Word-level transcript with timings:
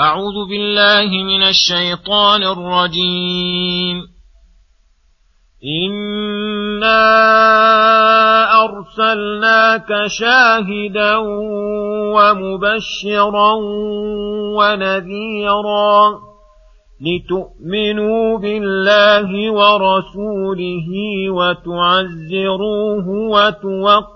أعوذ 0.00 0.48
بالله 0.48 1.08
من 1.24 1.42
الشيطان 1.42 2.42
الرجيم. 2.42 4.02
إنا 5.64 7.02
أرسلناك 8.64 9.88
شاهدا 10.06 11.16
ومبشرا 12.16 13.52
ونذيرا 14.58 15.98
لتؤمنوا 17.00 18.38
بالله 18.38 19.50
ورسوله 19.50 20.88
وتعزروه 21.30 23.08
وتوقروه 23.08 24.15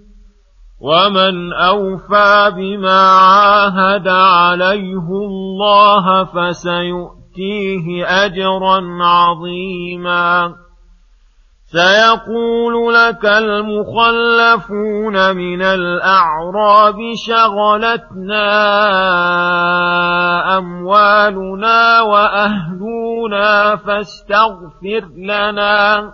ومن 0.81 1.53
أوفى 1.53 2.51
بما 2.55 3.01
عاهد 3.09 4.07
عليه 4.07 5.07
الله 5.09 6.23
فسيؤتيه 6.23 8.05
أجرا 8.25 8.81
عظيما 9.03 10.55
سيقول 11.71 12.93
لك 12.93 13.25
المخلفون 13.25 15.15
من 15.35 15.61
الأعراب 15.61 16.95
شغلتنا 17.15 18.47
أموالنا 20.57 22.01
وأهلنا 22.01 23.75
فاستغفر 23.75 25.07
لنا 25.17 26.13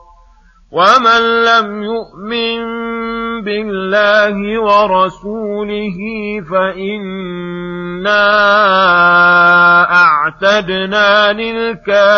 ومن 0.71 1.43
لم 1.43 1.83
يؤمن 1.83 2.61
بالله 3.43 4.61
ورسوله 4.61 5.97
فإنا 6.51 8.23
أعتدنا 9.93 11.33
للكافرين 11.33 12.13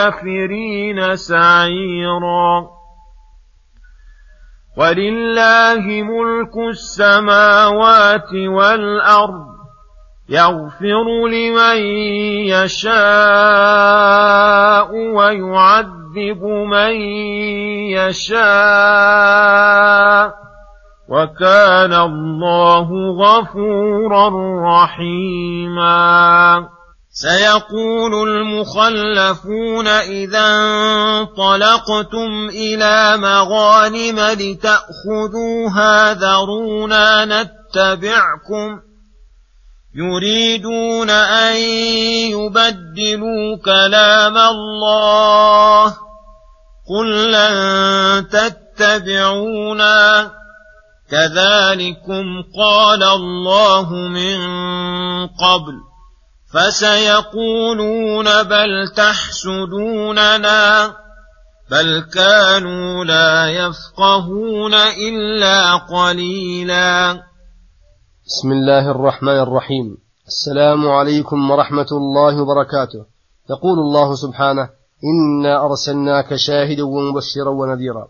سعيرا 1.16 2.68
ولله 4.78 6.04
ملك 6.04 6.58
السماوات 6.70 8.34
والأرض 8.34 9.54
يغفر 10.30 11.28
لمن 11.28 11.78
يشاء 12.54 12.94
ويعذب 14.96 16.04
يعذب 16.14 16.44
من 16.44 16.92
يشاء 17.94 18.44
وكان 21.10 21.94
الله 21.94 22.90
غفورا 23.20 24.30
رحيما. 24.84 26.68
سيقول 27.12 28.30
المخلفون 28.30 29.88
إذا 29.88 30.46
انطلقتم 31.20 32.50
إلى 32.50 33.18
مغانم 33.18 34.20
لتاخذوها 34.20 36.14
ذرونا 36.14 37.26
نتبعكم. 37.26 38.80
يريدون 39.96 41.10
أن 41.10 41.56
يبدلوا 42.34 43.58
كلام 43.66 44.38
الله 44.38 45.94
قل 46.90 47.32
لن 47.32 48.28
تتبعونا 48.28 50.32
كذلكم 51.12 52.26
قال 52.60 53.04
الله 53.04 53.94
من 53.94 54.38
قبل 55.28 55.74
فسيقولون 56.54 58.44
بل 58.44 58.90
تحسدوننا 58.98 60.94
بل 61.72 62.04
كانوا 62.14 63.06
لا 63.06 63.50
يفقهون 63.50 64.74
الا 65.10 65.76
قليلا 65.76 67.24
بسم 68.26 68.52
الله 68.52 68.92
الرحمن 68.92 69.40
الرحيم. 69.40 69.98
السلام 70.28 70.88
عليكم 70.88 71.52
ورحمة 71.52 71.88
الله 71.92 72.42
وبركاته. 72.42 73.06
يقول 73.50 73.80
الله 73.80 74.16
سبحانه 74.16 74.70
إنا 75.04 75.66
أرسلناك 75.66 76.36
شاهدا 76.36 76.84
ومبشرا 76.84 77.50
ونذيرا. 77.50 78.08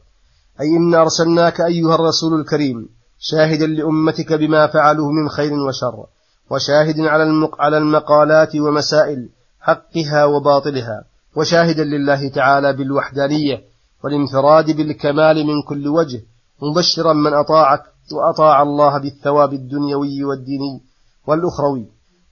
أي 0.62 0.78
إنا 0.78 1.02
أرسلناك 1.02 1.62
أيها 1.62 1.96
الرسول 1.96 2.40
الكريم 2.40 2.90
شاهدا 3.20 3.66
لأمتك 3.68 4.34
بما 4.34 4.68
فعلوه 4.68 5.12
من 5.12 5.30
خير 5.30 5.54
وشر 5.54 6.06
وشاهد 6.52 7.00
على 7.00 7.50
على 7.60 7.78
المقالات 7.78 8.56
ومسائل 8.56 9.30
حقها 9.60 10.26
وباطلها 10.26 11.04
وشاهدا 11.36 11.84
لله 11.84 12.30
تعالى 12.30 12.74
بالوحدانية 12.74 13.62
والانفراد 14.04 14.72
بالكمال 14.72 15.48
من 15.48 15.62
كل 15.62 15.88
وجه 15.88 16.22
مبشرا 16.62 17.14
من 17.14 17.34
أطاعك 17.34 17.84
وأطاع 18.14 18.62
الله 18.62 18.98
بالثواب 18.98 19.54
الدنيوي 19.54 20.24
والديني 20.24 20.82
والأخروي 21.28 21.86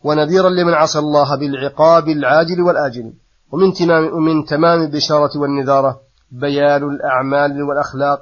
ونذيرا 0.04 0.50
لمن 0.50 0.74
عصى 0.74 1.00
الله 1.00 1.36
بالعقاب 1.36 2.10
العاجل 2.10 2.62
والآجل. 2.62 3.14
ومن 3.52 3.74
تمام 3.74 4.14
ومن 4.14 4.46
تمام 4.46 4.82
البشارة 4.82 5.38
والنذارة 5.40 6.00
بيان 6.32 6.84
الأعمال 6.84 7.64
والأخلاق 7.64 8.22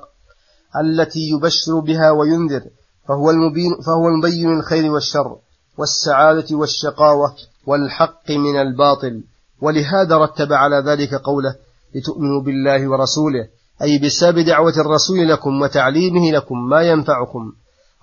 التي 0.82 1.20
يبشر 1.20 1.80
بها 1.80 2.12
وينذر 2.12 2.62
فهو 3.08 3.30
المبين 3.30 3.72
فهو 3.86 4.08
المبين 4.08 4.60
الخير 4.60 4.92
والشر 4.92 5.36
والسعادة 5.78 6.56
والشقاوة 6.56 7.36
والحق 7.66 8.32
من 8.32 8.62
الباطل. 8.62 9.24
ولهذا 9.62 10.18
رتب 10.18 10.54
على 10.54 10.84
ذلك 10.86 11.16
قوله 11.16 11.56
لتؤمنوا 11.96 12.42
بالله 12.42 12.88
ورسوله 12.88 13.48
أي 13.82 13.98
بسبب 13.98 14.40
دعوة 14.40 14.74
الرسول 14.78 15.30
لكم 15.30 15.62
وتعليمه 15.62 16.32
لكم 16.32 16.70
ما 16.70 16.82
ينفعكم. 16.82 17.52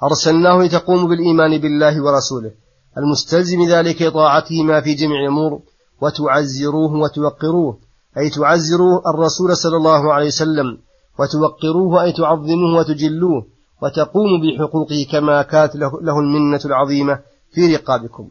أرسلناه 0.02 0.62
لتقوموا 0.62 1.08
بالإيمان 1.08 1.58
بالله 1.58 2.02
ورسوله 2.02 2.50
المستلزم 2.98 3.68
ذلك 3.68 4.08
طاعته 4.12 4.62
ما 4.62 4.80
في 4.80 4.94
جميع 4.94 5.20
الأمور 5.20 5.60
وتعزروه 6.00 6.93
وتوقروه 6.93 7.78
أي 8.19 8.31
تعزروا 8.31 9.10
الرسول 9.10 9.56
صلى 9.56 9.76
الله 9.76 10.12
عليه 10.12 10.26
وسلم 10.26 10.78
وتوقروه 11.19 12.02
أي 12.02 12.12
تعظموه 12.12 12.78
وتجلوه 12.78 13.46
وتقوموا 13.82 14.38
بحقوقه 14.43 15.06
كما 15.12 15.43
كانت 15.43 15.76
له 15.76 16.20
المنة 16.20 16.60
العظيمة 16.64 17.19
في 17.52 17.76
رقابكم. 17.76 18.28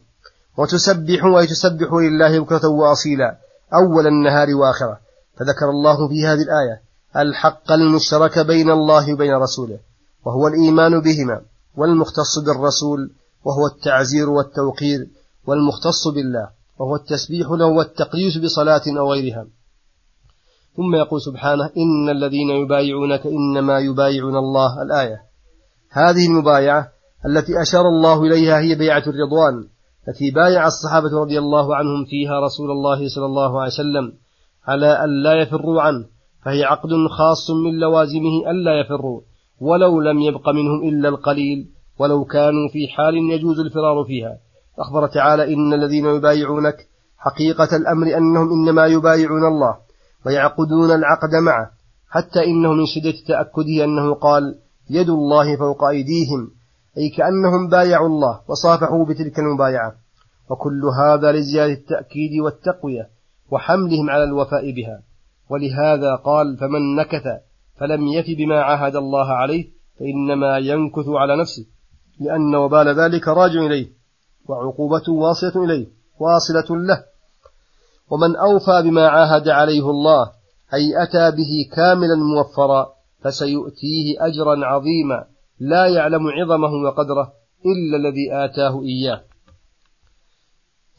وتسبحوا 0.58 1.40
أي 1.40 1.46
تسبحوا 1.46 2.00
لله 2.00 2.38
بكرة 2.40 2.68
وأصيلا 2.68 3.38
أول 3.74 4.06
النهار 4.06 4.54
وآخرة. 4.54 4.98
فذكر 5.36 5.70
الله 5.70 6.08
في 6.08 6.26
هذه 6.26 6.42
الآية 6.42 6.80
الحق 7.16 7.72
المشترك 7.72 8.38
بين 8.38 8.70
الله 8.70 9.14
وبين 9.14 9.34
رسوله 9.34 9.78
وهو 10.24 10.48
الإيمان 10.48 11.00
بهما 11.00 11.40
والمختص 11.76 12.38
بالرسول 12.38 13.10
وهو 13.44 13.66
التعزير 13.66 14.30
والتوقير 14.30 15.08
والمختص 15.46 16.08
بالله. 16.08 16.55
وهو 16.78 16.96
التسبيح 16.96 17.50
له 17.50 17.66
والتقديس 17.66 18.38
بصلاة 18.38 18.82
أو 18.98 19.12
غيرها. 19.12 19.46
ثم 20.76 20.94
يقول 20.94 21.20
سبحانه 21.20 21.64
إن 21.64 22.08
الذين 22.08 22.50
يبايعونك 22.50 23.26
إنما 23.26 23.78
يبايعون 23.78 24.36
الله. 24.36 24.82
الآية. 24.82 25.22
هذه 25.90 26.26
المبايعة 26.26 26.88
التي 27.26 27.62
أشار 27.62 27.88
الله 27.88 28.22
إليها 28.22 28.60
هي 28.60 28.74
بيعة 28.74 29.02
الرضوان 29.06 29.68
التي 30.08 30.30
بايع 30.30 30.66
الصحابة 30.66 31.20
رضي 31.20 31.38
الله 31.38 31.76
عنهم 31.76 32.04
فيها 32.04 32.40
رسول 32.40 32.70
الله 32.70 33.08
صلى 33.08 33.26
الله 33.26 33.60
عليه 33.60 33.72
وسلم 33.72 34.12
على 34.66 35.04
أن 35.04 35.22
لا 35.22 35.42
يفروا 35.42 35.82
عنه 35.82 36.04
فهي 36.44 36.64
عقد 36.64 36.90
خاص 37.10 37.50
من 37.50 37.78
لوازمه 37.78 38.50
ألا 38.50 38.80
يفروا 38.80 39.20
ولو 39.60 40.00
لم 40.00 40.18
يبق 40.20 40.48
منهم 40.48 40.88
إلا 40.88 41.08
القليل 41.08 41.68
ولو 41.98 42.24
كانوا 42.24 42.68
في 42.72 42.88
حال 42.88 43.16
يجوز 43.16 43.60
الفرار 43.60 44.04
فيها. 44.04 44.38
أخبر 44.78 45.06
تعالى 45.06 45.54
إن 45.54 45.72
الذين 45.72 46.06
يبايعونك 46.06 46.76
حقيقة 47.18 47.76
الأمر 47.76 48.16
أنهم 48.16 48.52
إنما 48.52 48.86
يبايعون 48.86 49.44
الله 49.44 49.76
ويعقدون 50.26 50.90
العقد 50.90 51.34
معه 51.42 51.70
حتى 52.10 52.44
إنه 52.44 52.72
من 52.72 52.86
شدة 52.86 53.14
تأكده 53.28 53.84
أنه 53.84 54.14
قال 54.14 54.58
يد 54.90 55.08
الله 55.08 55.56
فوق 55.56 55.84
أيديهم 55.84 56.50
أي 56.98 57.08
كأنهم 57.08 57.68
بايعوا 57.68 58.06
الله 58.06 58.40
وصافحوا 58.48 59.04
بتلك 59.04 59.38
المبايعة. 59.38 59.94
وكل 60.50 60.84
هذا 60.84 61.32
لزيادة 61.32 61.72
التأكيد 61.72 62.40
والتقوية 62.40 63.08
وحملهم 63.50 64.10
على 64.10 64.24
الوفاء 64.24 64.72
بها. 64.72 65.02
ولهذا 65.50 66.14
قال 66.14 66.56
فمن 66.56 66.96
نكث 66.96 67.24
فلم 67.80 68.06
يف 68.06 68.26
بما 68.38 68.62
عاهد 68.62 68.96
الله 68.96 69.32
عليه 69.32 69.64
فإنما 69.98 70.58
ينكث 70.58 71.08
على 71.08 71.40
نفسه 71.40 71.66
لأن 72.20 72.54
وبال 72.54 72.88
ذلك 73.00 73.28
راجع 73.28 73.60
إليه. 73.66 73.95
وعقوبته 74.48 75.12
واصلة 75.12 75.64
إليه 75.64 75.86
واصلة 76.20 76.76
له. 76.76 77.04
ومن 78.10 78.36
أوفى 78.36 78.82
بما 78.82 79.08
عاهد 79.08 79.48
عليه 79.48 79.90
الله 79.90 80.32
أي 80.74 81.02
أتى 81.02 81.36
به 81.36 81.76
كاملا 81.76 82.14
موفرا 82.14 82.86
فسيؤتيه 83.22 84.06
أجرا 84.18 84.66
عظيما 84.66 85.24
لا 85.60 85.86
يعلم 85.86 86.26
عظمه 86.26 86.72
وقدره 86.84 87.32
إلا 87.66 87.96
الذي 87.96 88.32
آتاه 88.32 88.82
إياه. 88.82 89.22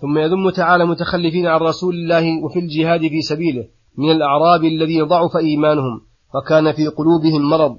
ثم 0.02 0.18
يذم 0.18 0.50
تعالى 0.50 0.86
متخلفين 0.86 1.48
عن 1.48 1.60
رسول 1.60 1.96
الله 1.96 2.44
وفي 2.44 2.60
الجهاد 2.60 3.02
في 3.02 3.22
سبيله 3.22 3.68
من 3.98 4.12
الأعراب 4.12 4.64
الذين 4.64 5.04
ضعف 5.04 5.38
إيمانهم 5.38 6.02
وكان 6.36 6.72
في 6.72 6.88
قلوبهم 6.88 7.50
مرض 7.50 7.78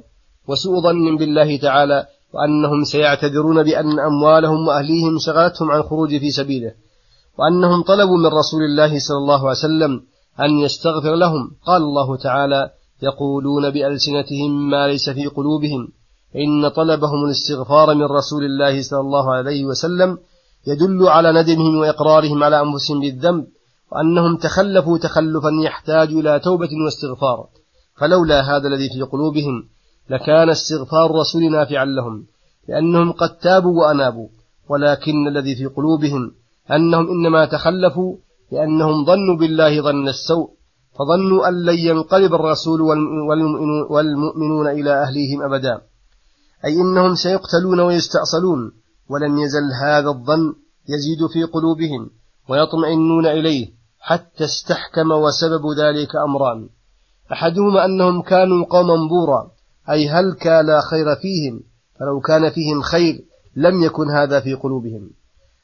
وسوء 0.48 0.80
ظن 0.80 1.16
بالله 1.16 1.56
تعالى 1.56 2.06
وأنهم 2.34 2.84
سيعتذرون 2.84 3.62
بأن 3.62 3.98
أموالهم 3.98 4.68
وأهليهم 4.68 5.18
شغلتهم 5.18 5.70
عن 5.70 5.80
الخروج 5.80 6.08
في 6.08 6.30
سبيله. 6.30 6.72
وأنهم 7.38 7.82
طلبوا 7.82 8.18
من 8.18 8.26
رسول 8.26 8.62
الله 8.62 8.98
صلى 8.98 9.16
الله 9.16 9.40
عليه 9.40 9.58
وسلم 9.58 10.02
أن 10.40 10.50
يستغفر 10.58 11.14
لهم. 11.14 11.50
قال 11.66 11.82
الله 11.82 12.16
تعالى 12.16 12.70
يقولون 13.02 13.70
بألسنتهم 13.70 14.70
ما 14.70 14.86
ليس 14.86 15.10
في 15.10 15.26
قلوبهم. 15.26 15.88
إن 16.36 16.68
طلبهم 16.68 17.24
الاستغفار 17.24 17.94
من 17.94 18.04
رسول 18.04 18.44
الله 18.44 18.82
صلى 18.82 19.00
الله 19.00 19.34
عليه 19.34 19.64
وسلم 19.64 20.18
يدل 20.66 21.08
على 21.08 21.32
ندمهم 21.32 21.78
وإقرارهم 21.78 22.44
على 22.44 22.60
أنفسهم 22.60 23.00
بالذنب 23.00 23.46
وأنهم 23.92 24.36
تخلفوا 24.36 24.98
تخلفا 24.98 25.50
يحتاج 25.64 26.08
إلى 26.08 26.40
توبة 26.40 26.68
واستغفار. 26.84 27.46
فلولا 28.00 28.40
هذا 28.40 28.68
الذي 28.68 28.88
في 28.88 29.02
قلوبهم 29.02 29.68
لكان 30.10 30.50
استغفار 30.50 31.06
الرسول 31.06 31.50
نافعا 31.52 31.84
لهم 31.84 32.26
لأنهم 32.68 33.12
قد 33.12 33.38
تابوا 33.38 33.80
وأنابوا 33.80 34.28
ولكن 34.68 35.28
الذي 35.28 35.54
في 35.56 35.66
قلوبهم 35.66 36.32
أنهم 36.70 37.08
إنما 37.08 37.44
تخلفوا 37.44 38.16
لأنهم 38.52 39.04
ظنوا 39.04 39.36
بالله 39.36 39.82
ظن 39.82 40.08
السوء 40.08 40.58
فظنوا 40.98 41.48
أن 41.48 41.64
لن 41.64 41.78
ينقلب 41.78 42.34
الرسول 42.34 42.80
والمؤمنون 43.90 44.66
إلى 44.66 45.02
أهليهم 45.02 45.42
أبدا. 45.42 45.80
أي 46.64 46.80
إنهم 46.80 47.14
سيقتلون 47.14 47.80
ويستأصلون 47.80 48.72
ولم 49.10 49.38
يزل 49.38 49.72
هذا 49.82 50.08
الظن 50.08 50.54
يزيد 50.88 51.26
في 51.32 51.44
قلوبهم 51.44 52.10
ويطمئنون 52.48 53.26
إليه 53.26 53.68
حتى 54.00 54.44
استحكم 54.44 55.10
وسبب 55.10 55.62
ذلك 55.78 56.16
أمران. 56.16 56.68
أحدهما 57.32 57.84
أنهم 57.84 58.22
كانوا 58.22 58.64
قوما 58.64 59.08
بورا 59.08 59.50
أي 59.90 60.08
هلكا 60.08 60.62
لا 60.62 60.80
خير 60.90 61.14
فيهم؟ 61.14 61.62
فلو 62.00 62.20
كان 62.20 62.50
فيهم 62.50 62.82
خير 62.82 63.20
لم 63.56 63.82
يكن 63.82 64.10
هذا 64.10 64.40
في 64.40 64.54
قلوبهم. 64.54 65.10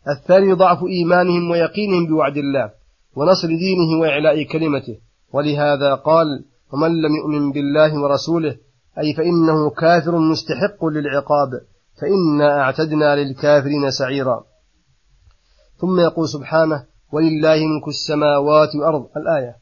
الثاني 0.08 0.52
ضعف 0.52 0.78
إيمانهم 0.82 1.50
ويقينهم 1.50 2.06
بوعد 2.06 2.36
الله 2.36 2.70
ونصر 3.16 3.48
دينه 3.48 4.00
وإعلاء 4.00 4.42
كلمته. 4.42 4.96
ولهذا 5.32 5.94
قال 5.94 6.26
ومن 6.72 6.90
لم 7.02 7.16
يؤمن 7.16 7.52
بالله 7.52 8.02
ورسوله 8.02 8.56
أي 8.98 9.14
فإنه 9.14 9.70
كافر 9.70 10.18
مستحق 10.18 10.84
للعقاب 10.84 11.50
فإنا 12.00 12.60
أعتدنا 12.60 13.16
للكافرين 13.16 13.90
سعيرا. 13.90 14.44
ثم 15.76 16.00
يقول 16.00 16.28
سبحانه 16.28 16.84
ولله 17.12 17.56
ملك 17.66 17.88
السماوات 17.88 18.68
والأرض. 18.74 19.08
الآية 19.16 19.56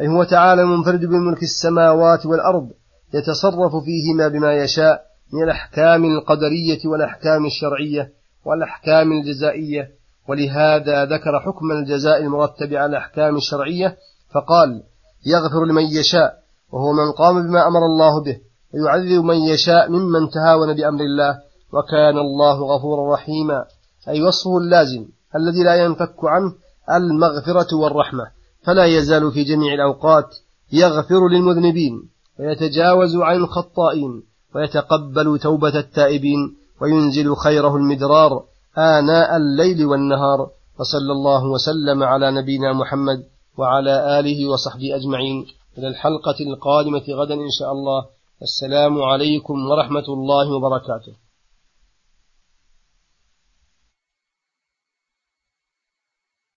أي 0.00 0.08
هو 0.08 0.24
تعالى 0.24 0.64
منفرد 0.64 1.00
بملك 1.04 1.42
السماوات 1.42 2.26
والأرض 2.26 2.70
يتصرف 3.14 3.72
فيهما 3.76 4.28
بما 4.28 4.54
يشاء 4.54 5.02
من 5.32 5.42
الأحكام 5.42 6.04
القدرية 6.04 6.78
والأحكام 6.84 7.46
الشرعية 7.46 8.12
والأحكام 8.44 9.12
الجزائية. 9.12 10.02
ولهذا 10.28 11.04
ذكر 11.04 11.40
حكم 11.40 11.70
الجزاء 11.72 12.20
المرتب 12.20 12.74
على 12.74 12.86
الأحكام 12.86 13.36
الشرعية 13.36 13.96
فقال 14.34 14.82
يغفر 15.26 15.64
لمن 15.64 15.82
يشاء 15.82 16.34
وهو 16.72 16.92
من 16.92 17.12
قام 17.12 17.42
بما 17.42 17.66
أمر 17.66 17.86
الله 17.86 18.22
به 18.22 18.38
ويعذب 18.74 19.24
من 19.24 19.36
يشاء 19.36 19.90
ممن 19.90 20.30
تهاون 20.30 20.76
بأمر 20.76 21.00
الله 21.00 21.38
وكان 21.72 22.18
الله 22.18 22.60
غفورا 22.62 23.14
رحيما. 23.14 23.64
أي 24.08 24.22
وصفه 24.22 24.58
اللازم 24.58 25.06
الذي 25.36 25.62
لا 25.64 25.74
ينفك 25.74 26.24
عنه 26.24 26.52
المغفرة 26.90 27.76
والرحمة 27.76 28.24
فلا 28.64 28.84
يزال 28.84 29.32
في 29.32 29.44
جميع 29.44 29.74
الأوقات 29.74 30.36
يغفر 30.72 31.28
للمذنبين. 31.28 32.11
ويتجاوز 32.40 33.16
عن 33.16 33.36
الخطائين 33.36 34.22
ويتقبل 34.54 35.38
توبة 35.38 35.78
التائبين 35.78 36.56
وينزل 36.80 37.34
خيره 37.34 37.76
المدرار 37.76 38.44
آناء 38.78 39.36
الليل 39.36 39.86
والنهار 39.86 40.50
وصلى 40.80 41.12
الله 41.12 41.44
وسلم 41.46 42.02
على 42.02 42.30
نبينا 42.30 42.72
محمد 42.72 43.24
وعلى 43.58 44.18
آله 44.18 44.48
وصحبه 44.50 44.96
أجمعين. 44.96 45.46
إلى 45.78 45.88
الحلقة 45.88 46.38
القادمة 46.40 47.02
غدا 47.08 47.34
إن 47.34 47.50
شاء 47.58 47.72
الله. 47.72 48.04
السلام 48.42 49.02
عليكم 49.02 49.66
ورحمة 49.70 50.08
الله 50.08 50.52
وبركاته. 50.56 51.12